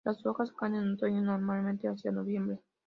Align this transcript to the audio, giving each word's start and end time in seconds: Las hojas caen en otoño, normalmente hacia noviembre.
Las 0.03 0.25
hojas 0.25 0.51
caen 0.51 0.73
en 0.73 0.93
otoño, 0.93 1.21
normalmente 1.21 1.87
hacia 1.87 2.11
noviembre. 2.11 2.59